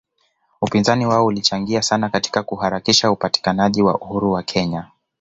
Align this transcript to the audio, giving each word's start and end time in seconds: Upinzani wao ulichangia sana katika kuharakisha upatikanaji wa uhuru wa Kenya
Upinzani 0.61 1.05
wao 1.05 1.25
ulichangia 1.25 1.81
sana 1.81 2.09
katika 2.09 2.43
kuharakisha 2.43 3.11
upatikanaji 3.11 3.81
wa 3.83 3.97
uhuru 4.01 4.31
wa 4.31 4.43
Kenya 4.43 4.91